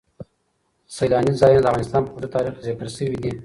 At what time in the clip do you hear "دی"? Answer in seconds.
3.23-3.31